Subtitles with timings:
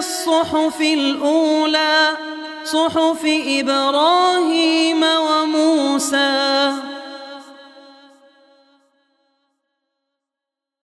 [0.00, 2.16] الصحف الأولى
[2.64, 3.22] صحف
[3.58, 4.99] إبراهيم